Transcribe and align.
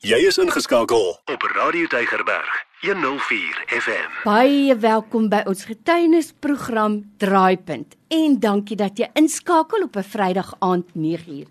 Jy 0.00 0.16
is 0.24 0.38
ingeskakel 0.40 1.10
op 1.28 1.42
Radio 1.52 1.84
Tygerberg 1.92 2.52
104 2.80 3.58
FM. 3.68 4.14
Baie 4.24 4.72
welkom 4.80 5.26
by 5.28 5.42
ons 5.44 5.66
getuienisprogram 5.68 6.94
Draaipunt 7.20 7.98
en 8.08 8.38
dankie 8.40 8.78
dat 8.80 8.96
jy 8.96 9.10
inskakel 9.20 9.84
op 9.84 9.98
'n 10.00 10.08
Vrydag 10.14 10.54
aand 10.64 10.88
9uur. 10.96 11.44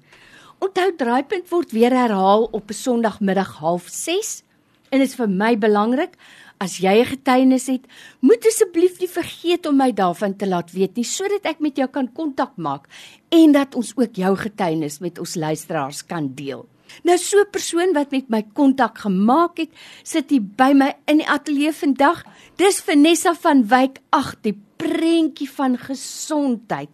Onthou 0.65 0.95
Draaipunt 0.97 1.45
word 1.49 1.71
weer 1.77 1.93
herhaal 1.93 2.49
op 2.49 2.71
'n 2.71 2.73
Sondagmiddag 2.73 3.61
06:30 3.61 4.41
en 4.89 4.99
dit 4.99 5.07
is 5.07 5.15
vir 5.15 5.29
my 5.29 5.57
belangrik 5.57 6.17
As 6.57 6.77
jy 6.77 6.99
'n 6.99 7.05
getuienis 7.05 7.67
het, 7.67 7.85
moet 8.19 8.45
asseblief 8.45 8.99
nie 8.99 9.07
vergeet 9.07 9.65
om 9.65 9.77
my 9.77 9.91
daarvan 9.93 10.35
te 10.35 10.47
laat 10.47 10.71
weet 10.71 10.95
nie 10.95 11.05
sodat 11.05 11.45
ek 11.45 11.59
met 11.59 11.77
jou 11.77 11.87
kan 11.87 12.11
kontak 12.11 12.57
maak 12.57 12.87
en 13.29 13.51
dat 13.51 13.75
ons 13.75 13.93
ook 13.95 14.15
jou 14.15 14.35
getuienis 14.35 14.99
met 14.99 15.19
ons 15.19 15.35
luisteraars 15.35 16.05
kan 16.05 16.33
deel. 16.35 16.67
Nou 17.03 17.17
so 17.17 17.39
'n 17.39 17.51
persoon 17.51 17.93
wat 17.93 18.11
met 18.11 18.29
my 18.29 18.43
kontak 18.53 18.97
gemaak 18.97 19.57
het, 19.57 19.69
sit 20.03 20.29
hier 20.29 20.41
by 20.41 20.71
my 20.73 20.93
in 21.05 21.17
die 21.17 21.27
ateljee 21.27 21.71
vandag. 21.71 22.23
Dis 22.55 22.81
Vanessa 22.81 23.33
van 23.33 23.67
Wyk. 23.67 23.99
Ag, 24.09 24.35
die 24.41 24.57
prentjie 24.79 25.49
van 25.51 25.77
gesondheid 25.77 26.89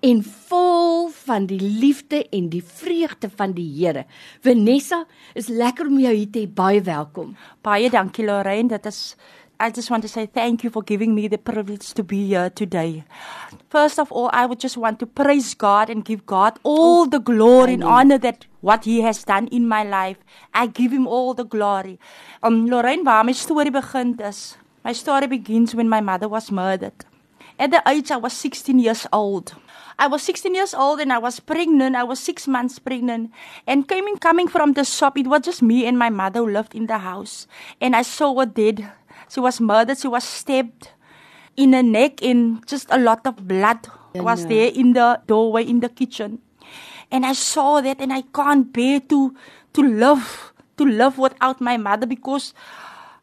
en 0.00 0.22
vol 0.48 1.08
van 1.08 1.46
die 1.46 1.60
liefde 1.60 2.24
en 2.32 2.48
die 2.48 2.62
vreugde 2.64 3.30
van 3.36 3.52
die 3.52 3.68
Here. 3.76 4.06
Vanessa, 4.40 5.04
is 5.34 5.48
lekker 5.48 5.86
om 5.86 5.98
jou 5.98 6.14
hier 6.14 6.30
te 6.30 6.38
hê. 6.44 6.48
Baie 6.48 6.82
welkom. 6.82 7.36
Baie 7.62 7.90
dankie 7.90 8.24
Lorraine. 8.24 8.68
Dit 8.68 8.86
is 8.86 9.16
I 9.58 9.70
just 9.70 9.88
want 9.88 10.02
to 10.02 10.08
say 10.08 10.26
thank 10.26 10.62
you 10.64 10.70
for 10.70 10.82
giving 10.82 11.14
me 11.14 11.28
the 11.28 11.38
privilege 11.38 11.94
to 11.94 12.02
be 12.02 12.28
here 12.28 12.50
today. 12.50 13.04
First 13.70 13.98
of 13.98 14.12
all, 14.12 14.28
I 14.30 14.44
would 14.44 14.60
just 14.60 14.76
want 14.76 14.98
to 14.98 15.06
praise 15.06 15.54
God 15.54 15.88
and 15.88 16.04
give 16.04 16.26
God 16.26 16.58
all 16.62 17.06
the 17.06 17.20
glory 17.20 17.72
and 17.74 17.84
honor 17.84 18.18
that 18.18 18.44
what 18.66 18.84
he 18.84 19.00
has 19.00 19.22
done 19.22 19.46
in 19.54 19.68
my 19.68 19.84
life. 19.84 20.18
I 20.52 20.66
give 20.66 20.90
him 20.90 21.06
all 21.06 21.34
the 21.34 21.44
glory. 21.44 21.98
Um 22.42 22.66
Lorraine, 22.66 23.04
waar 23.04 23.22
my 23.22 23.32
storie 23.32 23.70
begin 23.70 24.18
is. 24.20 24.58
My 24.82 24.92
story 24.92 25.28
begins 25.28 25.74
when 25.74 25.88
my 25.88 26.00
mother 26.00 26.28
was 26.28 26.50
murdered. 26.50 26.98
At 27.58 27.70
the 27.70 27.82
age 27.86 28.10
I 28.10 28.18
was 28.18 28.32
16 28.32 28.78
years 28.78 29.06
old. 29.12 29.54
I 29.98 30.08
was 30.08 30.22
16 30.24 30.54
years 30.54 30.74
old 30.74 31.00
and 31.00 31.12
I 31.12 31.18
was 31.18 31.38
pregnant. 31.40 31.94
I 31.96 32.02
was 32.02 32.18
6 32.20 32.48
months 32.48 32.78
pregnant. 32.78 33.30
And 33.66 33.86
coming 33.88 34.18
coming 34.18 34.48
from 34.48 34.74
the 34.74 34.84
shop, 34.84 35.16
it 35.16 35.26
was 35.26 35.42
just 35.42 35.62
me 35.62 35.86
and 35.86 35.96
my 35.96 36.10
mother 36.10 36.40
who 36.40 36.50
lived 36.50 36.74
in 36.74 36.86
the 36.86 36.98
house. 36.98 37.46
And 37.80 37.94
I 37.94 38.02
saw 38.02 38.34
her 38.38 38.46
dead. 38.46 38.82
She 39.30 39.40
was 39.40 39.60
murdered. 39.60 39.98
She 39.98 40.08
was 40.08 40.24
stabbed 40.24 40.90
in 41.56 41.70
the 41.70 41.82
neck 41.82 42.20
and 42.20 42.66
just 42.66 42.90
a 42.90 42.98
lot 42.98 43.26
of 43.26 43.46
blood 43.46 43.88
was 44.14 44.46
there 44.46 44.68
in 44.74 44.92
the 44.92 45.20
doorway 45.26 45.64
in 45.64 45.80
the 45.80 45.88
kitchen. 45.88 46.40
And 47.10 47.24
I 47.24 47.32
saw 47.34 47.80
that 47.80 48.00
and 48.00 48.12
I 48.12 48.22
can't 48.34 48.72
bear 48.72 49.00
to 49.08 49.34
to 49.74 49.82
live 49.82 50.52
to 50.76 50.84
live 50.84 51.18
without 51.18 51.60
my 51.60 51.76
mother 51.76 52.06
because 52.06 52.52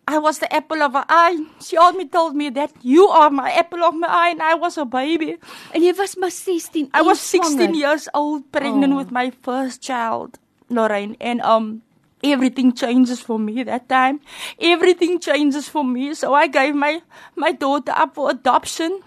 I 0.07 0.17
was 0.19 0.39
the 0.39 0.51
apple 0.53 0.81
of 0.83 0.93
her 0.93 1.05
eye. 1.07 1.45
She 1.61 1.77
always 1.77 2.09
told 2.11 2.35
me 2.35 2.49
that 2.49 2.71
you 2.81 3.07
are 3.07 3.29
my 3.29 3.51
apple 3.51 3.83
of 3.83 3.95
my 3.95 4.07
eye 4.07 4.29
and 4.29 4.41
I 4.41 4.53
was 4.55 4.77
a 4.77 4.85
baby. 4.85 5.37
En 5.73 5.81
jy 5.83 5.93
was 5.97 6.15
maar 6.17 6.31
16. 6.31 6.89
I 6.93 7.01
was 7.01 7.19
16 7.21 7.73
years 7.75 8.09
old 8.13 8.51
pregnant 8.51 8.93
Oh. 8.93 8.97
with 8.97 9.11
my 9.11 9.31
first 9.41 9.81
child, 9.81 10.39
Lorraine, 10.69 11.15
and 11.21 11.41
um 11.41 11.81
everything 12.23 12.73
changes 12.73 13.19
for 13.21 13.37
me 13.39 13.63
that 13.63 13.87
time. 13.87 14.19
Everything 14.59 15.19
changes 15.19 15.69
for 15.69 15.83
me. 15.85 16.13
So 16.15 16.33
I 16.33 16.47
gave 16.47 16.75
my 16.75 17.01
my 17.35 17.51
daughter 17.51 17.93
up 17.95 18.15
for 18.15 18.29
adoption 18.31 18.99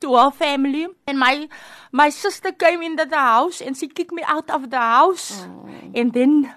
to 0.00 0.16
her 0.16 0.30
family 0.30 0.88
and 1.06 1.18
my 1.18 1.48
my 1.92 2.08
sister 2.08 2.52
came 2.52 2.82
into 2.82 3.04
the 3.04 3.16
house 3.18 3.60
and 3.60 3.76
she 3.76 3.88
kicked 3.88 4.12
me 4.12 4.22
out 4.26 4.50
of 4.50 4.70
the 4.70 4.78
house. 4.78 5.46
And 5.94 6.12
then 6.12 6.54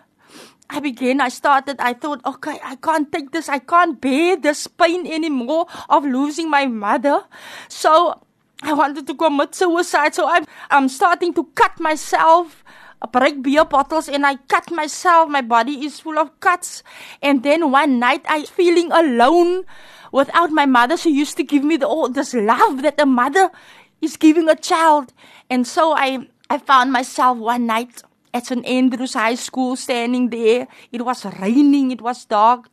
I 0.70 0.80
began, 0.80 1.22
I 1.22 1.30
started, 1.30 1.78
I 1.80 1.94
thought, 1.94 2.22
okay, 2.26 2.58
I 2.64 2.76
can't 2.78 3.12
take 3.12 3.32
this, 3.32 3.50
I 3.50 3.60
can't 3.60 4.00
bear 4.00 4.38
this 4.38 4.68
pain 4.68 5.06
anymore 5.06 5.68
of 5.90 6.06
losing 6.06 6.50
my 6.50 6.66
mother. 6.66 7.26
So 7.68 8.22
I 8.64 8.74
wanted 8.74 9.06
to 9.08 9.14
commit 9.14 9.54
suicide. 9.54 10.16
So 10.16 10.28
I'm, 10.28 10.46
I'm 10.72 10.90
starting 10.90 11.34
to 11.36 11.44
cut 11.54 11.80
myself, 11.80 12.64
uh, 13.02 13.08
break 13.08 13.44
beer 13.44 13.66
bottles, 13.66 14.08
and 14.08 14.26
I 14.26 14.38
cut 14.48 14.72
myself. 14.72 15.30
My 15.30 15.42
body 15.42 15.86
is 15.86 16.00
full 16.00 16.18
of 16.18 16.40
cuts. 16.40 16.82
And 17.22 17.44
then 17.44 17.70
one 17.70 18.00
night 18.00 18.26
I 18.28 18.46
feeling 18.46 18.92
alone 18.92 19.66
without 20.14 20.52
my 20.52 20.66
mother. 20.66 20.96
She 20.96 21.10
used 21.10 21.36
to 21.38 21.44
give 21.44 21.66
me 21.66 21.76
the, 21.76 21.88
all 21.88 22.08
this 22.08 22.34
love 22.34 22.84
that 22.84 23.02
a 23.02 23.06
mother 23.06 23.52
is 24.00 24.16
giving 24.16 24.48
a 24.48 24.56
child. 24.56 25.12
And 25.50 25.68
so 25.68 25.94
I, 25.98 26.28
I 26.50 26.60
found 26.60 26.94
myself 26.94 27.38
one 27.38 27.66
night 27.66 28.04
at 28.34 28.46
St. 28.46 28.66
Andrews 28.66 29.16
High 29.16 29.36
School 29.36 29.76
standing 29.76 30.30
there. 30.30 30.68
It 30.92 31.04
was 31.04 31.26
raining, 31.26 31.92
it 31.92 32.02
was 32.02 32.24
dark, 32.26 32.70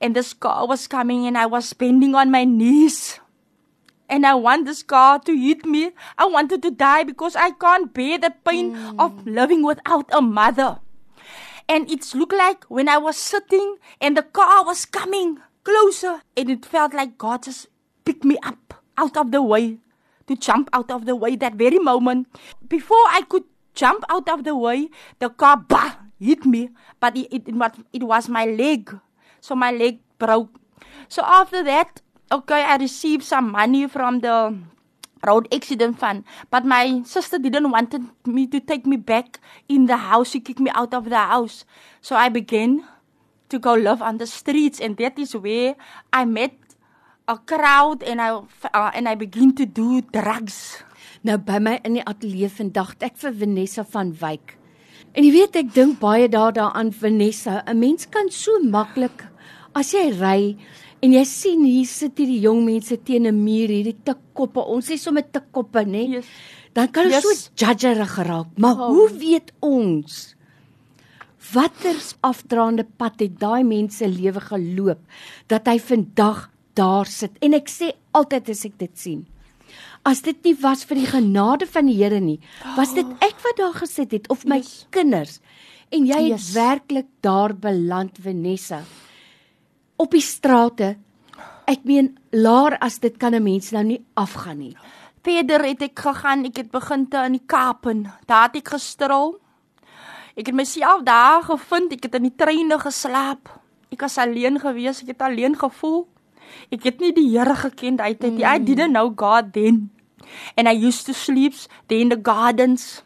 and 0.00 0.14
this 0.14 0.34
car 0.34 0.66
was 0.66 0.86
coming, 0.86 1.26
and 1.26 1.38
I 1.38 1.46
was 1.46 1.72
bending 1.72 2.14
on 2.14 2.30
my 2.30 2.44
knees. 2.44 3.20
And 4.08 4.26
I 4.26 4.34
want 4.34 4.66
this 4.66 4.82
car 4.82 5.20
to 5.20 5.32
hit 5.34 5.64
me. 5.64 5.92
I 6.18 6.26
wanted 6.26 6.60
to 6.62 6.70
die 6.70 7.04
because 7.04 7.34
I 7.34 7.52
can't 7.52 7.94
bear 7.94 8.18
the 8.18 8.34
pain 8.44 8.74
hmm. 8.74 9.00
of 9.00 9.26
living 9.26 9.62
without 9.62 10.04
a 10.12 10.20
mother. 10.20 10.80
And 11.66 11.90
it's 11.90 12.14
looked 12.14 12.34
like 12.34 12.64
when 12.64 12.88
I 12.88 12.98
was 12.98 13.16
sitting 13.16 13.76
and 14.00 14.14
the 14.16 14.22
car 14.22 14.66
was 14.66 14.84
coming 14.84 15.38
closer, 15.64 16.22
and 16.36 16.50
it 16.50 16.64
felt 16.64 16.94
like 16.94 17.18
God 17.18 17.44
just 17.44 17.68
picked 18.04 18.24
me 18.24 18.38
up 18.42 18.74
out 18.98 19.16
of 19.16 19.30
the 19.30 19.42
way 19.42 19.78
to 20.26 20.36
jump 20.36 20.68
out 20.72 20.90
of 20.90 21.06
the 21.06 21.16
way 21.16 21.36
that 21.36 21.54
very 21.54 21.78
moment. 21.78 22.28
Before 22.68 23.04
I 23.10 23.22
could 23.28 23.44
jump 23.74 24.04
out 24.08 24.28
of 24.28 24.44
the 24.44 24.56
way, 24.56 24.88
the 25.18 25.30
car 25.30 25.56
bah, 25.56 25.96
hit 26.18 26.44
me, 26.44 26.70
but 27.00 27.16
it, 27.16 27.28
it, 27.32 27.48
it, 27.48 27.54
was, 27.54 27.72
it 27.92 28.02
was 28.02 28.28
my 28.28 28.44
leg. 28.46 28.94
So 29.40 29.54
my 29.54 29.72
leg 29.72 29.98
broke. 30.18 30.54
So 31.08 31.22
after 31.24 31.62
that, 31.64 32.00
okay, 32.30 32.62
I 32.64 32.76
received 32.76 33.24
some 33.24 33.50
money 33.50 33.88
from 33.88 34.20
the 34.20 34.56
road 35.26 35.46
accident 35.54 35.98
fund, 35.98 36.24
but 36.50 36.64
my 36.64 37.02
sister 37.04 37.38
didn't 37.38 37.70
want 37.70 37.94
me 38.26 38.46
to 38.46 38.58
take 38.60 38.86
me 38.86 38.96
back 38.96 39.38
in 39.68 39.86
the 39.86 39.96
house. 39.96 40.30
She 40.30 40.40
kicked 40.40 40.60
me 40.60 40.70
out 40.74 40.94
of 40.94 41.10
the 41.10 41.18
house. 41.18 41.64
So 42.00 42.16
I 42.16 42.28
began 42.28 42.84
to 43.52 43.58
go 43.60 43.74
live 43.76 44.00
on 44.02 44.16
the 44.18 44.26
streets, 44.26 44.80
and 44.80 44.96
that 44.96 45.18
is 45.20 45.36
where 45.36 45.76
I 46.12 46.24
met 46.24 46.56
a 47.28 47.36
crowd, 47.38 48.02
and 48.02 48.20
I 48.20 48.30
uh, 48.32 48.90
and 48.96 49.08
I 49.08 49.14
begin 49.14 49.52
to 49.60 49.66
do 49.66 50.00
drugs. 50.00 50.82
Nou 51.22 51.36
by 51.38 51.60
my 51.62 51.76
in 51.86 52.00
die 52.00 52.04
ateljee 52.08 52.48
vandag 52.50 52.96
ek 53.04 53.14
vir 53.22 53.32
Vanessa 53.44 53.84
van 53.92 54.10
Wyk. 54.18 54.56
En 55.14 55.22
jy 55.26 55.30
weet 55.36 55.56
ek 55.60 55.70
dink 55.76 56.00
baie 56.00 56.26
daar 56.32 56.52
daaraan 56.56 56.90
Vanessa, 56.92 57.62
'n 57.68 57.78
mens 57.78 58.06
kan 58.10 58.30
so 58.30 58.58
maklik 58.64 59.22
as 59.74 59.92
jy 59.92 60.10
ry 60.18 60.56
en 61.02 61.12
jy 61.12 61.24
sien 61.24 61.64
hier 61.64 61.86
sit 61.86 62.16
hierdie 62.18 62.40
jong 62.42 62.64
mense 62.64 62.96
teen 63.04 63.26
'n 63.26 63.44
muur, 63.44 63.68
hierdie 63.68 63.96
tikkoppe. 64.04 64.58
Ons 64.66 64.90
sê 64.90 64.96
sommer 64.98 65.22
tikkoppe, 65.22 65.84
né? 65.86 66.08
Yes. 66.08 66.26
Dan 66.74 66.88
kan 66.88 67.04
ons 67.06 67.14
Yes. 67.14 67.22
so 67.22 67.50
judgerig 67.66 68.10
geraak. 68.16 68.46
Maar 68.58 68.74
Oh. 68.80 68.88
hoe 68.88 69.10
weet 69.18 69.52
ons 69.60 70.34
watter 71.52 71.96
afdraande 72.22 72.84
pad 72.96 73.20
het 73.20 73.38
daai 73.40 73.62
mense 73.64 74.08
lewe 74.08 74.40
geloop 74.40 74.98
dat 75.48 75.66
hy 75.66 75.78
vandag 75.78 76.50
daar 76.74 77.06
sit? 77.06 77.36
En 77.42 77.54
ek 77.54 77.68
sê 77.68 77.92
altyd 78.12 78.48
as 78.48 78.64
ek 78.64 78.78
dit 78.78 78.98
sien, 78.98 79.26
As 80.04 80.18
dit 80.26 80.38
nie 80.44 80.54
was 80.58 80.82
vir 80.84 80.98
die 80.98 81.06
genade 81.06 81.66
van 81.70 81.86
die 81.86 81.94
Here 81.94 82.18
nie, 82.20 82.40
was 82.76 82.90
dit 82.96 83.06
ek 83.22 83.38
wat 83.44 83.60
daar 83.60 83.76
gesit 83.78 84.10
het 84.12 84.28
of 84.34 84.44
my 84.44 84.56
Yes. 84.58 84.86
kinders. 84.90 85.40
En 85.92 86.06
jy 86.06 86.18
het 86.30 86.40
Yes. 86.40 86.52
werklik 86.52 87.06
daar 87.22 87.54
beland 87.54 88.18
Vanessa. 88.18 88.82
Op 89.96 90.10
die 90.10 90.20
strate. 90.20 90.96
Ek 91.66 91.84
meen 91.84 92.18
laer 92.32 92.78
as 92.80 92.98
dit 92.98 93.16
kan 93.16 93.34
'n 93.34 93.42
mens 93.42 93.70
nou 93.70 93.84
nie 93.84 94.04
afgaan 94.16 94.58
nie. 94.58 94.76
Verder 95.22 95.64
het 95.64 95.82
ek 95.82 95.98
gegaan, 95.98 96.44
ek 96.44 96.56
het 96.56 96.70
begin 96.70 97.08
te 97.08 97.16
in 97.24 97.32
die 97.32 97.46
Kaapen. 97.46 98.10
Daar 98.26 98.48
het 98.48 98.56
ek 98.56 98.68
gestrol. 98.68 99.38
Ek 100.36 100.48
het 100.48 100.56
myself 100.56 101.02
daar 101.04 101.42
gevind, 101.44 101.92
ek 101.92 102.08
het 102.08 102.14
in 102.14 102.28
die 102.30 102.36
treine 102.36 102.78
geslaap. 102.80 103.50
Ek 103.92 104.00
was 104.00 104.16
alleen 104.18 104.58
gewees, 104.60 105.02
ek 105.04 105.12
het 105.12 105.22
alleen 105.22 105.56
gevoel. 105.58 106.06
Ek 106.72 106.84
het 106.88 107.00
nie 107.00 107.12
die 107.12 107.28
Here 107.32 107.54
geken 107.54 107.96
daai 108.00 108.14
tyd 108.16 108.38
nie. 108.38 108.44
I 108.44 108.58
didn't 108.58 108.92
know 108.96 109.12
God 109.14 109.52
then. 109.52 109.90
And 110.56 110.68
I 110.68 110.72
used 110.72 111.06
to 111.06 111.12
sleep 111.12 111.54
in 111.88 112.08
the 112.08 112.16
gardens. 112.16 113.02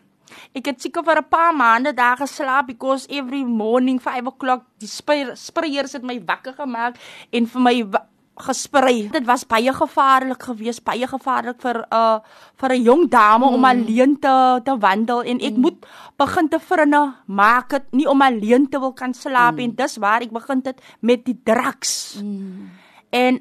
Ek 0.54 0.66
het 0.70 0.80
seker 0.80 1.02
vir 1.04 1.18
'n 1.18 1.28
paar 1.28 1.54
maande 1.54 1.92
daar 1.94 2.16
geslaap 2.16 2.66
because 2.66 3.06
every 3.08 3.42
morning 3.42 4.00
5 4.00 4.26
o'clock 4.26 4.62
die 4.78 4.88
spreier- 4.88 5.36
spreiers 5.36 5.92
het 5.92 6.02
my 6.02 6.22
wakker 6.24 6.54
gemaak 6.54 6.96
en 7.32 7.46
vir 7.46 7.60
my 7.60 7.84
gesprei. 8.36 9.08
Dit 9.08 9.24
was 9.24 9.46
baie 9.48 9.72
gevaarlik 9.72 10.42
geweest, 10.42 10.84
baie 10.84 11.06
gevaarlik 11.08 11.60
vir 11.60 11.76
'n 11.80 11.94
uh, 11.94 12.18
vir 12.60 12.70
'n 12.72 12.82
jong 12.82 13.08
dame 13.08 13.46
mm. 13.46 13.54
om 13.54 13.64
alleen 13.64 14.18
te 14.18 14.60
te 14.64 14.78
wandel 14.78 15.22
en 15.22 15.40
ek 15.40 15.56
mm. 15.56 15.60
moet 15.60 15.86
begin 16.16 16.48
te 16.48 16.58
vrinne 16.58 17.14
maak 17.26 17.70
dit 17.70 17.92
nie 17.92 18.08
om 18.08 18.22
alleen 18.22 18.68
te 18.68 18.78
wil 18.78 18.92
kan 18.92 19.14
slaap 19.14 19.54
mm. 19.54 19.64
en 19.64 19.74
dis 19.74 19.96
waar 19.96 20.20
ek 20.20 20.32
begin 20.32 20.60
het 20.64 20.80
met 21.00 21.24
die 21.24 21.40
drugs. 21.44 22.20
Mm. 22.22 22.70
And 23.10 23.40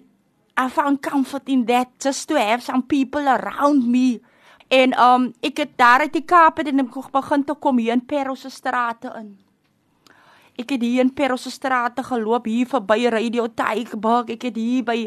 I 0.57 0.69
found 0.69 1.01
comfort 1.01 1.49
in 1.49 1.65
that 1.65 1.87
just 1.99 2.27
to 2.27 2.35
have 2.35 2.63
some 2.63 2.83
people 2.83 3.27
around 3.27 3.87
me. 3.87 4.21
En 4.67 4.95
um 4.99 5.33
ek 5.41 5.57
het 5.57 5.77
daar 5.77 5.99
uit 5.99 6.13
die 6.13 6.25
Kaap 6.25 6.57
het 6.57 6.67
en 6.67 6.79
ek 6.79 7.11
begin 7.11 7.43
te 7.43 7.53
kom 7.53 7.77
hier 7.77 7.93
in 7.93 8.05
Parel 8.05 8.35
se 8.35 8.49
strate 8.49 9.11
in. 9.19 9.44
Ek 10.55 10.69
het 10.71 10.81
hier 10.81 11.03
in 11.03 11.13
Perro 11.13 11.35
se 11.35 11.51
strate 11.51 12.03
geloop 12.03 12.45
hier 12.47 12.67
verby 12.71 13.09
Radio 13.11 13.49
Tygerberg. 13.51 14.29
Ek 14.37 14.47
het 14.47 14.55
hier 14.55 14.85
by 14.87 14.99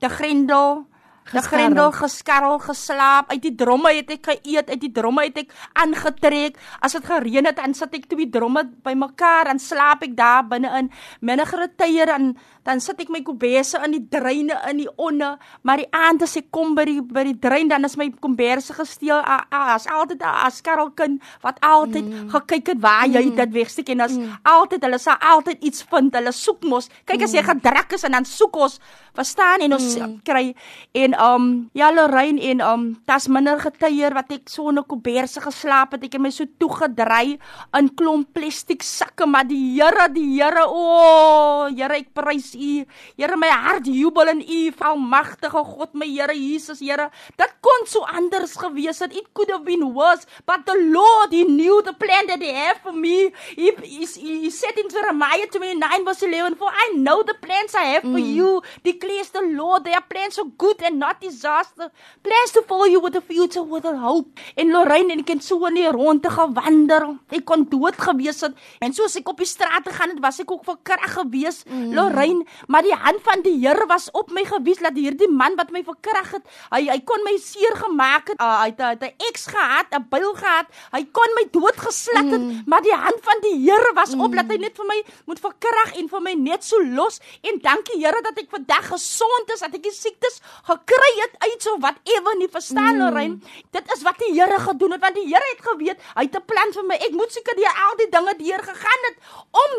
die 0.00 0.10
Grendel 0.10 0.90
Geskarrel. 1.30 1.66
grendel 1.66 1.90
geskarrel 1.92 2.58
geslaap, 2.58 3.28
uit 3.30 3.42
die 3.42 3.54
dromme 3.54 3.92
het 3.94 4.08
ek 4.10 4.24
geëet, 4.26 4.70
uit 4.72 4.80
die 4.82 4.90
dromme 4.90 5.22
het 5.28 5.36
ek 5.44 5.52
aangetrek. 5.78 6.56
As 6.82 6.96
dit 6.96 7.06
gereën 7.06 7.46
het, 7.46 7.60
dan 7.60 7.74
sit 7.76 7.94
ek 7.94 8.08
twee 8.10 8.26
dromme 8.32 8.64
bymekaar 8.82 9.52
en 9.52 9.60
slaap 9.62 10.02
ek 10.02 10.16
daar 10.18 10.48
binne-in. 10.48 10.90
Minnigere 11.20 11.68
tye 11.76 12.08
dan 12.08 12.32
dan 12.62 12.80
sit 12.80 13.00
ek 13.00 13.08
my 13.08 13.22
kombese 13.24 13.80
in 13.84 13.92
die 13.96 14.04
dreine 14.08 14.56
in 14.70 14.82
die 14.82 14.88
onne, 14.96 15.38
maar 15.62 15.80
die 15.80 15.88
aand 15.90 16.22
as 16.22 16.36
ek 16.36 16.50
kom 16.50 16.74
by 16.74 16.84
die 16.84 17.00
by 17.00 17.24
die 17.24 17.38
drein 17.38 17.68
dan 17.68 17.84
is 17.84 17.96
my 17.96 18.10
kombese 18.20 18.74
gesteel. 18.76 19.20
A- 19.20 19.46
a- 19.48 19.68
As 19.74 19.86
altyd 19.86 20.20
'n 20.22 20.34
askarrelkind 20.46 21.22
wat 21.42 21.60
altyd 21.60 22.04
mm. 22.04 22.30
gekyk 22.30 22.66
het 22.74 22.80
waar 22.80 23.06
jy 23.06 23.22
mm. 23.22 23.36
dit 23.36 23.50
wegsteek 23.52 23.88
en 23.88 24.00
as 24.00 24.16
mm. 24.16 24.40
altyd 24.42 24.82
hulle 24.82 24.98
sal 24.98 25.16
altyd 25.20 25.62
iets 25.62 25.82
vind. 25.82 26.14
Hulle 26.14 26.32
soek 26.32 26.64
mos. 26.64 26.88
Kyk 27.04 27.22
as 27.22 27.32
jy 27.32 27.42
gedruk 27.42 27.92
is 27.92 28.04
en 28.04 28.12
dan 28.12 28.24
soek 28.24 28.56
ons, 28.56 28.80
verstaan 29.14 29.60
en 29.60 29.72
ons 29.72 29.96
mm. 29.98 30.20
kry 30.24 30.54
en 30.92 31.14
um 31.14 31.70
ja 31.72 31.90
Lorraine 31.90 32.40
en 32.50 32.60
um 32.60 32.84
tas 33.06 33.28
minder 33.28 33.60
getyer 33.60 34.14
wat 34.14 34.32
ek 34.32 34.48
so 34.48 34.70
'n 34.70 34.82
koberse 34.84 35.40
geslaap 35.40 35.92
het. 35.92 36.04
Ek 36.04 36.12
het 36.12 36.20
my 36.20 36.30
so 36.30 36.44
toegedry 36.58 37.38
in 37.78 37.88
klomp 37.94 38.32
plastiek 38.32 38.82
sakke, 38.82 39.26
maar 39.26 39.46
die 39.46 39.80
Here, 39.80 40.08
die 40.12 40.40
Here, 40.40 40.64
o, 40.66 40.74
oh, 40.74 41.68
Here, 41.68 42.00
ek 42.00 42.12
prys 42.50 42.54
U. 42.54 42.86
Here, 43.16 43.36
my 43.36 43.48
hart 43.48 43.84
jubel 43.84 44.28
in 44.28 44.40
U, 44.40 44.72
almagtige 44.72 45.50
God, 45.50 45.94
my 45.94 46.06
Here 46.06 46.34
Jesus, 46.34 46.80
Here. 46.80 47.10
Dit 47.36 47.52
kon 47.60 47.86
so 47.86 48.04
anders 48.04 48.56
gewees 48.56 49.00
het. 49.00 49.14
It 49.14 49.32
could 49.34 49.50
have 49.50 49.64
been 49.64 49.94
worse, 49.94 50.26
but 50.46 50.66
the 50.66 50.74
Lord, 50.74 51.32
He 51.32 51.44
knew 51.44 51.82
the 51.82 51.92
plan 51.92 52.26
that 52.26 52.40
He 52.40 52.52
had 52.52 52.78
for 52.78 52.92
me. 52.92 53.32
He, 53.54 53.72
he, 53.82 54.06
he 54.06 54.50
said 54.50 54.76
in 54.76 54.88
Jeremiah 54.88 55.46
29 55.46 56.04
verse 56.04 56.22
11, 56.22 56.56
For 56.56 56.68
I 56.70 56.92
know 56.96 57.22
the 57.22 57.34
plans 57.34 57.74
I 57.74 57.84
have 57.94 58.02
for 58.02 58.20
mm. 58.20 58.34
you, 58.34 58.62
declares 58.84 59.30
the 59.30 59.42
Lord. 59.42 59.84
They 59.84 59.94
are 59.94 60.02
plans 60.02 60.38
of 60.38 60.56
good 60.58 60.82
and 60.82 60.98
not 60.98 61.20
disaster. 61.20 61.90
Plans 62.22 62.52
to 62.52 62.62
follow 62.62 62.84
you 62.84 63.00
with 63.00 63.16
a 63.16 63.20
future 63.20 63.62
with 63.62 63.84
a 63.84 63.96
hope. 63.96 64.38
En 64.56 64.70
Lorraine 64.70 65.12
en 65.12 65.22
ek 65.22 65.34
het 65.34 65.44
so 65.44 65.66
in 65.68 65.78
die 65.78 65.88
ronde 65.90 66.30
gewander. 66.30 67.06
Ek 67.30 67.44
kon 67.46 67.64
dood 67.70 67.96
gewees 67.98 68.42
het. 68.44 68.56
En 68.80 68.94
soos 68.96 69.16
ek 69.18 69.28
op 69.28 69.40
die 69.40 69.48
straat 69.48 69.86
gegaan 69.86 70.14
het, 70.14 70.22
was 70.22 70.40
ek 70.42 70.50
ook 70.50 70.64
verkrag 70.66 71.14
gewees, 71.20 71.62
mm. 71.66 71.92
Lorraine. 71.96 72.39
Maar 72.66 72.82
die 72.82 72.94
hand 72.94 73.20
van 73.22 73.42
die 73.42 73.56
Here 73.60 73.86
was 73.86 74.10
op 74.10 74.30
my 74.30 74.44
gewees 74.44 74.78
dat 74.78 74.96
hierdie 74.96 75.28
man 75.28 75.56
wat 75.56 75.70
my 75.70 75.82
verkrag 75.84 76.30
het, 76.36 76.44
hy 76.70 76.82
hy 76.88 76.98
kon 77.04 77.22
my 77.26 77.36
seer 77.42 77.76
gemaak 77.76 78.32
het. 78.32 78.40
Uh, 78.40 78.60
hy 78.62 78.68
het 78.72 78.80
hy 78.80 78.90
het 78.94 79.04
'n 79.08 79.28
eks 79.28 79.46
gehad, 79.52 79.86
'n 79.94 80.06
byl 80.10 80.34
gehad. 80.34 80.66
Hy 80.92 81.02
kon 81.12 81.30
my 81.38 81.44
doodgeslat 81.50 82.30
het, 82.30 82.40
mm. 82.40 82.62
maar 82.66 82.82
die 82.82 82.94
hand 82.94 83.20
van 83.22 83.38
die 83.40 83.56
Here 83.60 83.92
was 83.94 84.14
op 84.14 84.30
mm. 84.30 84.36
dat 84.36 84.48
hy 84.50 84.56
net 84.56 84.76
vir 84.76 84.86
my 84.86 84.98
moet 85.26 85.40
verkrag 85.40 85.96
en 85.96 86.08
vir 86.08 86.22
my 86.22 86.34
net 86.34 86.64
so 86.64 86.76
los. 86.84 87.20
En 87.42 87.58
dankie 87.60 87.98
Here 88.00 88.20
dat 88.22 88.38
ek 88.38 88.50
vandag 88.50 88.86
gesond 88.88 89.50
is, 89.54 89.60
dat 89.60 89.74
ek 89.74 89.82
die 89.82 89.92
siektes 89.92 90.40
gekry 90.64 91.12
het 91.20 91.34
uit 91.38 91.62
so 91.62 91.76
whatever 91.78 92.36
nie 92.36 92.48
verstaan 92.48 92.94
mm. 92.94 93.00
Lorraine. 93.00 93.38
Dit 93.70 93.84
is 93.94 94.02
wat 94.02 94.18
die 94.18 94.32
Here 94.34 94.58
gedoen 94.58 94.92
het 94.92 95.00
want 95.00 95.14
die 95.14 95.28
Here 95.28 95.46
het 95.54 95.62
geweet 95.64 95.98
hy 96.16 96.24
het 96.26 96.36
'n 96.36 96.44
plan 96.46 96.72
vir 96.72 96.84
my. 96.84 96.96
Ek 96.96 97.12
moet 97.12 97.32
seker 97.32 97.56
deur 97.56 97.74
al 97.86 97.96
die 97.96 98.10
dinge 98.10 98.34
deur 98.38 98.62
gegaan 98.62 99.02
het 99.08 99.16
om 99.50 99.72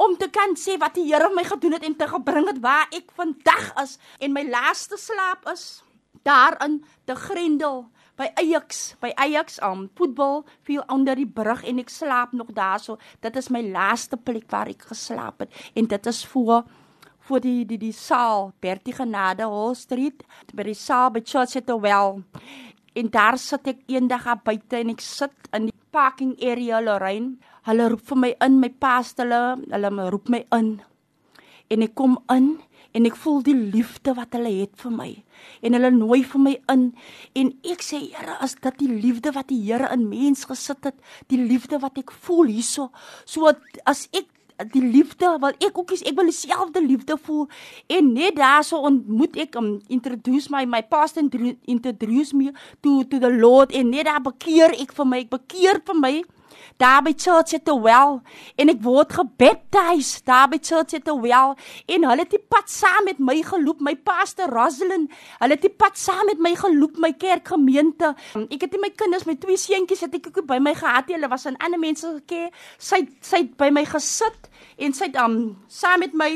om 0.00 0.16
te 0.16 0.30
kan 0.32 0.56
sê 0.56 0.78
wat 0.80 0.96
die 0.96 1.06
Here 1.10 1.28
my 1.34 1.44
gedoen 1.44 1.76
het 1.76 1.84
en 1.84 1.96
te 1.96 2.08
gebring 2.08 2.48
het 2.48 2.60
waar 2.64 2.88
ek 2.96 3.12
vandag 3.16 3.72
is 3.82 3.98
en 4.18 4.32
my 4.32 4.46
laaste 4.48 4.96
slaap 4.96 5.48
is 5.52 5.82
daar 6.24 6.56
in 6.64 6.80
te 7.04 7.14
Grendel 7.14 7.84
by 8.20 8.30
Ajax 8.40 8.94
by 9.00 9.12
Ajax 9.16 9.58
um 9.64 9.88
voetbal 9.96 10.44
viel 10.68 10.84
onder 10.92 11.16
die 11.20 11.28
brug 11.28 11.64
en 11.64 11.80
ek 11.80 11.92
slaap 11.92 12.32
nog 12.36 12.52
daarso. 12.56 12.98
Dit 13.24 13.36
is 13.36 13.48
my 13.52 13.62
laaste 13.64 14.16
plek 14.16 14.48
waar 14.52 14.68
ek 14.72 14.88
geslaap 14.92 15.44
het 15.44 15.72
en 15.74 15.88
dit 15.88 16.06
is 16.12 16.24
voor 16.32 16.64
voor 17.28 17.40
die 17.44 17.64
die 17.68 17.78
die 17.78 17.94
saal 17.94 18.52
Bertie 18.60 18.96
Genade 18.96 19.48
Hall 19.48 19.76
Street 19.78 20.24
by 20.52 20.64
die 20.68 20.76
saal 20.76 21.12
by 21.12 21.20
Church 21.24 21.56
at 21.56 21.68
the 21.68 21.76
Well. 21.80 22.24
En 22.96 23.10
daar 23.12 23.38
sit 23.38 23.68
ek 23.70 23.84
eendag 23.86 24.24
daar 24.24 24.40
buite 24.44 24.80
en 24.80 24.96
ek 24.96 25.04
sit 25.04 25.52
in 25.52 25.69
parking 25.92 26.36
area 26.42 26.80
Lorraine. 26.80 27.38
Hulle 27.68 27.90
roep 27.92 28.02
vir 28.10 28.18
my 28.22 28.32
in 28.46 28.58
my 28.62 28.70
paaste 28.82 29.24
hulle 29.24 29.42
hulle 29.70 30.10
roep 30.14 30.30
my 30.32 30.44
in. 30.56 30.80
En 31.70 31.86
ek 31.86 31.94
kom 31.98 32.18
in 32.32 32.56
en 32.96 33.06
ek 33.06 33.18
voel 33.22 33.44
die 33.46 33.54
liefde 33.54 34.14
wat 34.18 34.34
hulle 34.34 34.50
het 34.56 34.74
vir 34.80 34.94
my. 34.94 35.10
En 35.62 35.76
hulle 35.76 35.92
nooi 35.94 36.22
vir 36.26 36.42
my 36.46 36.56
in 36.72 36.88
en 37.38 37.52
ek 37.74 37.84
sê 37.86 38.02
Here 38.10 38.38
as 38.42 38.56
dit 38.58 38.82
die 38.82 38.90
liefde 38.90 39.34
wat 39.36 39.50
die 39.52 39.60
Here 39.62 39.90
in 39.94 40.08
mens 40.10 40.46
gesit 40.50 40.88
het? 40.88 40.98
Die 41.30 41.38
liefde 41.38 41.78
wat 41.82 41.98
ek 42.00 42.10
voel 42.26 42.50
hierso. 42.50 42.90
So 43.24 43.52
as 43.86 44.08
ek 44.16 44.26
die 44.68 44.82
liefde 44.82 45.36
wil 45.40 45.54
ek 45.58 45.78
ook 45.78 45.94
is 45.96 46.02
ek 46.02 46.16
wil 46.18 46.28
dieselfde 46.28 46.82
liefde 46.84 47.16
voel. 47.22 47.48
En 47.86 48.12
net 48.12 48.36
daarso 48.36 48.80
ontmoet 48.88 49.36
ek 49.46 49.56
um, 49.60 49.78
introduce 49.88 50.50
my 50.52 50.64
my 50.64 50.82
pastor 50.82 51.22
introduce 51.64 52.36
me 52.36 52.52
to 52.80 53.02
to 53.04 53.18
the 53.18 53.32
Lord 53.32 53.72
en 53.72 53.88
net 53.88 54.04
daar 54.10 54.22
bekeer 54.22 54.76
ek 54.80 54.92
vir 54.96 55.06
my 55.06 55.24
ek 55.24 55.32
bekeer 55.32 55.80
vir 55.84 56.00
my 56.00 56.14
daar 56.82 57.02
by 57.02 57.12
Church 57.12 57.54
at 57.54 57.64
the 57.64 57.76
Well 57.76 58.20
en 58.56 58.72
ek 58.72 58.82
word 58.84 59.14
gebaptiseer 59.18 60.24
daar 60.28 60.48
by 60.50 60.58
Church 60.58 60.94
at 60.96 61.04
the 61.04 61.16
Well 61.16 61.56
en 61.86 62.08
hulle 62.08 62.24
het 62.24 62.34
die 62.34 62.42
pad 62.42 62.70
saam 62.70 63.06
met 63.08 63.18
my 63.18 63.40
geloop. 63.46 63.80
My 63.80 63.94
pastor 63.96 64.50
Rosalind 64.50 65.10
hulle 65.38 65.56
het 65.56 65.64
die 65.64 65.72
pad 65.72 65.98
saam 65.98 66.26
met 66.30 66.40
my 66.42 66.54
geloop 66.58 66.98
my 67.00 67.12
kerkgemeente. 67.12 68.14
Ek 68.48 68.66
het 68.66 68.78
my 68.80 68.92
kinders 68.96 69.26
my 69.28 69.36
twee 69.40 69.58
seentjies 69.60 70.04
het 70.06 70.16
ek 70.16 70.30
ook 70.32 70.46
by 70.48 70.60
my 70.62 70.74
gehad 70.74 71.10
hulle 71.10 71.28
was 71.30 71.46
aan 71.46 71.58
ander 71.60 71.80
mense 71.80 72.06
gekeer 72.20 72.50
sy 72.78 73.04
sy 73.24 73.44
het 73.44 73.56
by 73.60 73.70
my 73.74 73.84
gesit 73.88 74.48
en 74.80 74.96
sy 74.96 75.10
het 75.10 75.18
um, 75.20 75.56
saam 75.68 76.04
met 76.04 76.16
my 76.16 76.30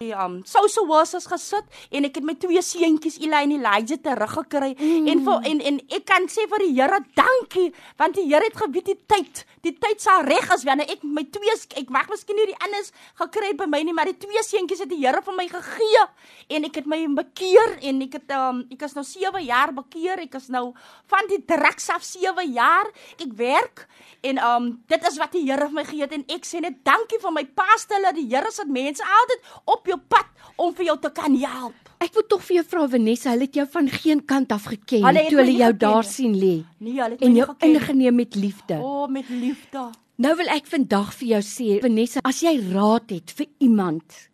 die 0.00 0.14
um 0.16 0.38
social 0.48 0.86
workers 0.88 1.26
gesit 1.28 1.66
en 1.92 2.06
ek 2.08 2.14
het 2.16 2.24
my 2.24 2.32
twee 2.40 2.60
seentjies 2.64 3.18
Eli 3.20 3.36
en 3.44 3.50
Elijah 3.52 3.98
teruggekry 4.00 4.70
mm. 4.72 5.08
en 5.12 5.18
vir, 5.26 5.48
en 5.50 5.58
en 5.68 5.80
ek 5.92 6.06
kan 6.08 6.24
sê 6.32 6.46
vir 6.48 6.62
die 6.64 6.70
Here 6.78 7.00
dankie 7.18 7.66
want 8.00 8.16
die 8.16 8.24
Here 8.30 8.46
het 8.46 8.56
geweet 8.56 8.88
die 8.88 8.96
tyd. 9.04 9.42
Die 9.60 9.74
tyd 9.76 10.00
sal 10.00 10.24
reg 10.24 10.48
is 10.56 10.64
wanneer 10.64 10.88
ek 10.94 11.04
my 11.04 11.26
twee 11.28 11.52
ek 11.82 11.92
mag 11.92 12.08
miskien 12.08 12.40
nie 12.40 12.46
die 12.48 12.56
anders 12.64 12.88
gekry 13.20 13.50
by 13.58 13.66
my 13.68 13.82
nie 13.84 13.92
maar 13.92 14.08
die 14.08 14.16
twee 14.16 14.40
seentjies 14.46 14.80
het 14.86 14.88
die 14.88 15.02
Here 15.02 15.20
vir 15.26 15.36
my 15.36 15.44
gegee. 15.52 16.06
En 16.48 16.64
ek 16.70 16.80
het 16.80 16.88
my 16.88 17.02
bekeer 17.20 17.76
en 17.92 18.00
ek 18.06 18.16
het 18.22 18.34
um 18.38 18.64
ek 18.72 18.86
is 18.88 18.96
nou 18.96 19.04
7 19.04 19.44
jaar 19.44 19.74
bekeer. 19.82 20.24
Ek 20.24 20.40
is 20.40 20.48
nou 20.48 20.70
van 21.12 21.28
die 21.28 21.42
drugs 21.44 21.92
af 21.92 22.08
7 22.08 22.48
jaar. 22.56 22.88
Ek 23.20 23.36
werk 23.36 23.84
en 24.24 24.40
um 24.48 24.72
dit 24.88 25.12
is 25.12 25.20
wat 25.20 25.36
die 25.36 25.44
Here 25.44 25.68
vir 25.68 25.76
my 25.76 25.84
gegee 25.84 26.08
het. 26.08 26.16
En 26.16 26.24
ek 26.32 26.48
sê 26.48 26.64
net 26.64 26.80
dankie 26.88 27.20
vir 27.20 27.36
my 27.36 27.44
pastoor 27.52 28.08
dat 28.08 28.16
die 28.16 28.30
Here 28.32 28.48
se 28.48 28.64
mense 28.64 29.04
altyd 29.04 29.54
op 29.68 29.89
jou 29.92 30.00
pad 30.08 30.26
om 30.60 30.74
vir 30.76 30.90
jou 30.90 30.96
te 31.00 31.10
kan 31.16 31.36
help. 31.40 31.74
Ek 32.00 32.14
wil 32.16 32.24
tog 32.28 32.42
vir 32.46 32.56
jou 32.60 32.64
vra 32.70 32.86
Vanessa, 32.88 33.30
hulle 33.34 33.46
het 33.48 33.56
jou 33.60 33.66
van 33.72 33.88
geen 33.88 34.20
kant 34.24 34.52
af 34.52 34.64
geken 34.70 35.04
Hulle 35.04 35.24
toe 35.28 35.38
hulle 35.42 35.52
jou 35.56 35.72
geken 35.72 35.78
daar 35.78 36.04
sien 36.08 36.34
lê 36.34 36.64
Nee, 36.80 36.96
hulle 37.00 37.16
het 37.16 37.22
en 37.22 37.32
my 37.32 37.38
jou 37.38 37.46
nie 37.46 37.54
geken. 37.54 37.74
ingeneem 37.74 38.14
met 38.16 38.34
liefde. 38.34 38.78
O, 38.80 39.04
oh, 39.04 39.08
met 39.08 39.28
liefde. 39.28 39.90
Nou 40.20 40.34
wil 40.36 40.48
ek 40.52 40.66
vandag 40.66 41.14
vir 41.16 41.28
jou 41.28 41.42
sê, 41.42 41.80
Vanessa, 41.80 42.20
as 42.24 42.40
jy 42.44 42.54
raad 42.72 43.10
het 43.10 43.30
vir 43.36 43.46
iemand 43.60 44.28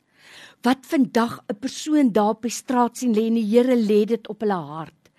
wat 0.67 0.87
vandag 0.87 1.41
'n 1.49 1.59
persoon 1.61 2.13
daar 2.13 2.35
op 2.35 2.43
die 2.43 2.51
straat 2.51 2.97
sien 2.99 3.15
lê 3.15 3.27
en 3.27 3.35
die 3.35 3.45
Here 3.47 3.77
lê 3.77 4.05
dit 4.05 4.29
op 4.29 4.41
hulle 4.41 4.55
hart. 4.55 5.11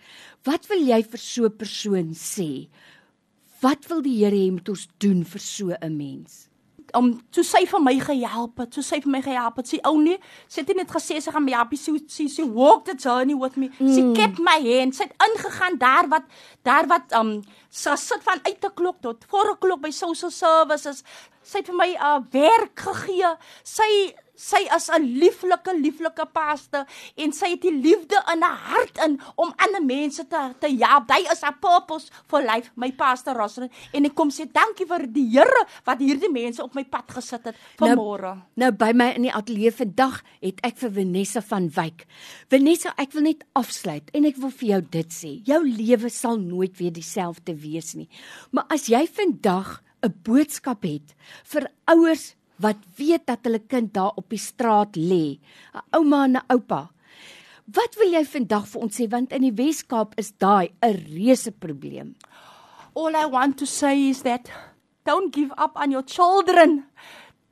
Wat 0.44 0.68
wil 0.68 0.80
jy 0.80 1.04
vir 1.04 1.20
so 1.20 1.46
'n 1.46 1.58
persoon 1.58 2.14
sê? 2.14 2.68
Wat 3.62 3.88
wil 3.90 4.02
die 4.02 4.18
Here 4.24 4.36
hê 4.36 4.52
moet 4.52 4.70
ons 4.70 4.88
doen 5.00 5.24
vir 5.24 5.40
so 5.40 5.72
'n 5.82 5.98
mens? 5.98 6.47
Om 6.98 7.12
toe 7.34 7.44
sy 7.46 7.64
vir 7.70 7.84
my 7.84 7.94
gehelp 8.02 8.62
het, 8.62 8.72
toe 8.76 8.84
sy 8.86 9.00
vir 9.04 9.14
my 9.14 9.22
gehelp 9.26 9.62
het. 9.62 9.70
Sy 9.72 9.80
ou 9.88 9.96
nie, 10.02 10.18
sy 10.52 10.64
het 10.64 10.74
net 10.78 10.92
gesê 10.94 11.22
sy 11.24 11.34
gaan 11.34 11.46
my 11.46 11.56
help, 11.56 11.76
sy 11.78 11.96
sy 12.12 12.28
sy 12.32 12.46
walk 12.58 12.86
the 12.90 12.98
journey 12.98 13.38
with 13.38 13.58
me. 13.58 13.70
Mm. 13.78 13.94
Sy 13.94 14.06
kept 14.18 14.42
my 14.44 14.58
hand. 14.66 14.98
Sy 14.98 15.08
het 15.08 15.28
ingegaan 15.30 15.80
daar 15.82 16.12
wat 16.12 16.28
daar 16.68 16.90
wat 16.92 17.16
um 17.18 17.38
sy 17.70 17.96
sit 18.02 18.24
van 18.26 18.42
uit 18.48 18.60
te 18.62 18.72
klok 18.76 19.02
tot 19.06 19.26
4 19.32 19.58
klok 19.62 19.84
by 19.86 19.94
social 19.94 20.34
services. 20.34 21.04
Sy 21.48 21.62
het 21.62 21.70
vir 21.72 21.80
my 21.80 21.90
'n 21.94 22.00
uh, 22.02 22.20
werk 22.32 22.80
gegee. 22.88 23.36
Sy 23.64 23.90
sy 24.38 24.62
is 24.76 24.90
'n 24.94 25.04
lieflike 25.18 25.74
lieflike 25.82 26.26
paste 26.32 26.86
en 27.18 27.34
sy 27.34 27.50
het 27.56 27.62
die 27.62 27.74
liefde 27.74 28.22
in 28.34 28.42
haar 28.46 28.62
hart 28.70 28.98
in 29.06 29.18
om 29.36 29.54
ander 29.58 29.84
mense 29.84 30.28
te 30.28 30.42
te 30.62 30.70
help. 30.78 31.10
Hy 31.10 31.26
is 31.32 31.42
'n 31.42 31.58
purpose 31.60 32.10
for 32.28 32.42
life, 32.42 32.72
my 32.76 32.92
pastor 32.92 33.34
Rosalind 33.34 33.74
en 33.94 34.06
ek 34.06 34.16
kom 34.16 34.30
sê 34.30 34.46
dankie 34.46 34.86
vir 34.86 35.08
die 35.08 35.28
Here 35.28 35.66
wat 35.86 36.00
hierdie 36.00 36.32
mense 36.32 36.64
op 36.64 36.76
my 36.76 36.84
pad 36.84 37.12
gesit 37.12 37.46
het 37.46 37.56
vanmôre. 37.78 38.36
Nou, 38.56 38.70
nou 38.70 38.72
by 38.72 38.92
my 38.94 39.14
in 39.16 39.24
die 39.24 39.34
ateljee 39.34 39.72
vandag 39.72 40.22
het 40.42 40.60
ek 40.64 40.78
vir 40.78 40.92
Vanessa 40.92 41.42
van 41.42 41.70
Wyk. 41.70 42.06
Vanessa, 42.50 42.94
ek 42.98 43.12
wil 43.14 43.24
net 43.24 43.44
afsluit 43.54 44.10
en 44.14 44.26
ek 44.26 44.38
wil 44.38 44.50
vir 44.52 44.70
jou 44.70 44.82
dit 44.82 45.10
sê. 45.14 45.42
Jou 45.44 45.64
lewe 45.64 46.10
sal 46.10 46.38
nooit 46.38 46.78
weer 46.78 46.92
dieselfde 46.92 47.56
wees 47.56 47.96
nie. 47.96 48.10
Maar 48.52 48.66
as 48.70 48.88
jy 48.88 49.08
vandag 49.08 49.82
'n 50.04 50.14
boodskap 50.24 50.84
het 50.84 51.16
vir 51.44 51.68
ouers 51.88 52.36
wat 52.60 52.78
weet 52.98 53.26
dat 53.26 53.40
hulle 53.44 53.60
kind 53.60 53.94
daar 53.94 54.12
op 54.16 54.30
die 54.30 54.40
straat 54.40 54.96
lê, 54.96 55.40
'n 55.74 55.82
ouma 55.98 56.24
en 56.26 56.36
'n 56.38 56.44
oupa. 56.50 56.90
Wat 57.68 57.96
wil 58.00 58.12
jy 58.12 58.24
vandag 58.26 58.68
vir 58.68 58.82
ons 58.82 58.96
sê 59.00 59.10
want 59.10 59.32
in 59.34 59.42
die 59.42 59.52
Wes-Kaap 59.52 60.14
is 60.18 60.32
daai 60.32 60.70
'n 60.82 60.94
reuse 61.16 61.52
probleem. 61.52 62.16
All 62.96 63.16
I 63.16 63.26
want 63.26 63.58
to 63.58 63.66
say 63.66 64.10
is 64.10 64.22
that 64.22 64.50
don't 65.06 65.34
give 65.36 65.52
up 65.58 65.76
on 65.76 65.92
your 65.92 66.04
children. 66.04 66.86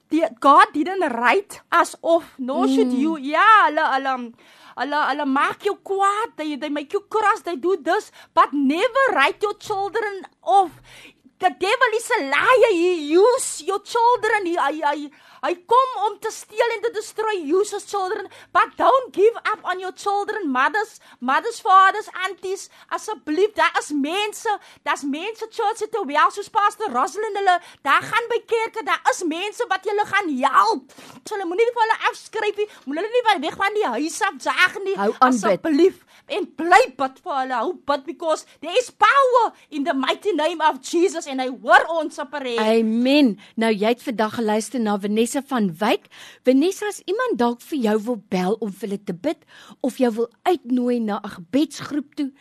die, 0.09 0.29
God 0.39 0.67
didn't 0.73 1.01
write 1.13 1.61
us 1.81 1.95
off. 2.01 2.35
No 2.37 2.67
should 2.67 2.87
Mm. 2.93 2.99
you. 2.99 3.17
Ja, 3.19 3.45
hulle 3.65 3.81
hulle 3.93 4.33
hulle 4.77 4.99
hulle 5.09 5.25
maak 5.25 5.63
jou 5.63 5.75
kwaad. 5.83 6.35
They 6.37 6.55
they 6.57 6.69
make 6.69 6.93
you 6.93 7.01
cross. 7.09 7.41
They 7.43 7.55
do 7.57 7.75
this, 7.81 8.11
but 8.33 8.53
never 8.53 9.03
write 9.13 9.41
your 9.41 9.55
children 9.57 10.25
off. 10.43 10.71
The 11.39 11.49
devil 11.49 11.91
is 11.95 12.11
a 12.19 12.23
liar. 12.23 12.71
He 12.71 13.11
use 13.11 13.61
your 13.67 13.79
children. 13.81 14.45
He 14.45 14.55
hy 14.55 14.79
hy 14.83 15.09
hy 15.45 15.53
kom 15.69 15.89
om 16.07 16.15
te 16.21 16.31
steel 16.33 16.73
en 16.75 16.83
te 16.85 16.91
destroy 16.95 17.35
uses 17.45 17.85
children, 17.89 18.27
but 18.55 18.73
don't 18.79 19.13
give 19.15 19.35
up 19.51 19.61
on 19.63 19.81
your 19.83 19.93
children, 19.93 20.49
mothers, 20.51 20.97
mothers, 21.19 21.59
fathers, 21.61 22.09
aunties. 22.25 22.69
Asseblief, 22.95 23.53
daar 23.57 23.73
is 23.79 23.91
mense, 23.93 24.57
daar's 24.87 25.05
mense 25.05 25.47
church 25.51 25.85
toe 25.93 26.05
wel 26.09 26.33
soos 26.33 26.49
pastor 26.49 26.91
Rosalind 26.93 27.37
hulle, 27.37 27.59
daar 27.85 28.03
gaan 28.05 28.29
by 28.31 28.41
kerke, 28.49 28.85
daar 28.87 29.01
is 29.11 29.21
mense 29.29 29.65
wat 29.69 29.85
julle 29.85 30.07
gaan 30.09 30.31
help. 30.41 30.97
So 31.23 31.35
hulle 31.35 31.47
moenie 31.49 31.69
vir 31.69 31.85
hulle 31.85 31.99
afskryf 32.11 32.63
nie, 32.63 32.69
moet 32.87 33.01
hulle 33.03 33.13
nie 33.13 33.23
weg 33.45 33.59
van 33.61 33.77
die 33.77 33.87
huis 33.97 34.19
af 34.25 34.41
jaag 34.41 34.81
nie. 34.85 34.97
Asseblief 35.25 36.01
en 36.27 36.45
bly 36.57 36.81
bid 36.97 37.19
vir 37.21 37.37
hulle. 37.39 37.59
Hou 37.59 37.73
bid 37.87 38.05
because 38.07 38.45
there 38.61 38.73
is 38.79 38.89
power 38.91 39.51
in 39.69 39.85
the 39.85 39.93
mighty 39.93 40.33
name 40.33 40.63
of 40.65 40.81
Jesus 40.81 41.27
en 41.29 41.41
hy 41.43 41.47
hoor 41.49 41.85
ons 41.99 42.19
op 42.21 42.33
reg. 42.41 42.61
Amen. 42.61 43.35
Nou 43.61 43.71
jy 43.73 43.93
het 43.93 44.03
vandag 44.05 44.39
geluister 44.39 44.81
na 44.81 44.97
Vanessa 45.01 45.34
van 45.41 45.71
Wyk. 45.79 46.07
Vanessa, 46.43 46.87
as 46.87 47.01
iemand 47.05 47.37
dalk 47.37 47.61
vir 47.61 47.79
jou 47.79 47.97
wil 48.07 48.23
bel 48.29 48.57
om 48.59 48.71
vir 48.71 48.89
hulle 48.89 49.03
te 49.03 49.13
bid 49.13 49.37
of 49.81 49.97
jou 49.97 50.11
wil 50.13 50.29
uitnooi 50.43 50.99
na 50.99 51.19
'n 51.23 51.29
gebedsgroep 51.29 52.15
toe, 52.15 52.31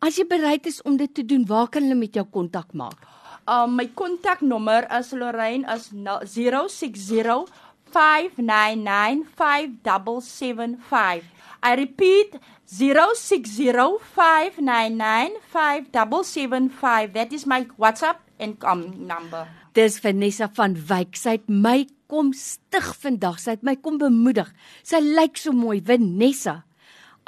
as 0.00 0.16
jy 0.16 0.26
bereid 0.26 0.66
is 0.66 0.82
om 0.82 0.96
dit 0.96 1.14
te 1.14 1.24
doen, 1.24 1.46
waar 1.46 1.68
kan 1.68 1.82
hulle 1.82 1.94
met 1.94 2.14
jou 2.14 2.24
kontak 2.24 2.72
maak? 2.72 3.06
Um 3.46 3.74
my 3.74 3.86
kontaknommer 3.94 4.86
is 4.98 5.12
Lorraine 5.12 5.64
is 5.74 5.90
060 5.92 7.46
599 7.92 9.24
5775. 9.34 11.24
I 11.62 11.74
repeat 11.74 12.38
060 12.66 13.98
599 13.98 15.40
5775. 15.50 17.12
That 17.14 17.32
is 17.32 17.46
my 17.46 17.66
WhatsApp 17.76 18.27
um 18.40 18.84
number. 19.06 19.46
Dis 19.74 19.98
Vanessa 20.00 20.48
van 20.54 20.74
Wyk. 20.88 21.16
Sy 21.16 21.36
het 21.38 21.48
my 21.48 21.86
kom 22.08 22.32
stig 22.32 22.94
vandag. 23.02 23.38
Sy 23.40 23.50
het 23.56 23.62
my 23.66 23.76
kom 23.76 23.98
bemoedig. 23.98 24.48
Sy 24.82 25.00
lyk 25.02 25.36
so 25.36 25.52
mooi, 25.52 25.80
Vanessa. 25.84 26.64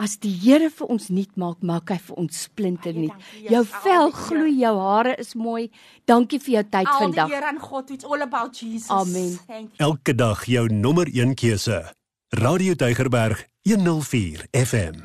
As 0.00 0.14
die 0.16 0.32
Here 0.32 0.70
vir 0.72 0.88
ons 0.88 1.10
nuut 1.12 1.34
maak, 1.36 1.58
maak 1.62 1.90
hy 1.92 1.98
vir 1.98 2.16
ons 2.22 2.38
splinter 2.46 2.94
nuut. 2.96 3.12
Jou 3.44 3.60
vel 3.84 4.10
gloei, 4.16 4.54
jou 4.62 4.72
hare 4.80 5.12
is 5.20 5.34
mooi. 5.36 5.66
Dankie 6.08 6.40
vir 6.40 6.54
jou 6.54 6.62
tyd 6.72 6.86
Al 6.88 6.98
die 6.98 7.04
vandag. 7.04 7.30
eer 7.34 7.44
aan 7.50 7.60
God. 7.60 7.90
It's 7.90 8.04
all 8.08 8.22
about 8.24 8.56
Jesus. 8.56 8.88
Amen. 8.88 9.36
Elke 9.76 10.14
dag 10.14 10.46
jou 10.48 10.68
nommer 10.72 11.06
1 11.12 11.34
keuse. 11.34 11.82
Radio 12.32 12.74
Deugerberg 12.74 13.44
104 13.68 14.46
FM. 14.52 15.04